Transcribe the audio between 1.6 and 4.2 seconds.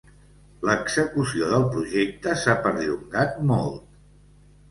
projecte s'ha perllongat molt.